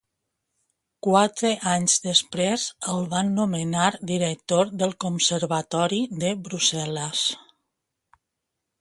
[1.07, 2.65] Quatre anys després,
[2.95, 7.27] el van nomenar director del conservatori de Brussel·les.